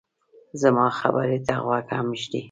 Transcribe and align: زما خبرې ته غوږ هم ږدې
زما 0.61 0.87
خبرې 0.99 1.37
ته 1.47 1.53
غوږ 1.63 1.85
هم 1.95 2.07
ږدې 2.21 2.39